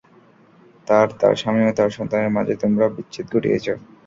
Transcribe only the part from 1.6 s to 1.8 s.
ও